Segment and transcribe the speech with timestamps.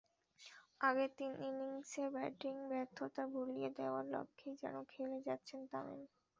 [0.81, 6.01] আগের তিন ইনিংসের ব্যাটিং ব্যর্থতা ভুলিয়ে দেওয়ার লক্ষ্যেই যেন খেলে যাচ্ছিলেন তামিম।